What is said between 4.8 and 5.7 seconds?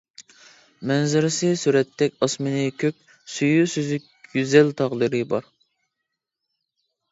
تاغلىرى بار.